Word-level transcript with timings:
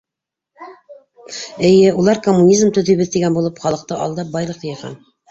Эйе, 1.67 1.91
улар, 2.03 2.21
коммунизм 2.27 2.71
төҙөйбөҙ 2.77 3.11
тигән 3.17 3.35
булып, 3.35 3.61
халыҡты 3.65 3.99
алдап, 4.07 4.33
байлыҡ 4.37 4.65
йыйған. 4.69 4.97